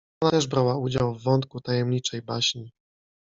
[0.23, 2.71] Ona też brała udział w wątku tajemniczej baśni.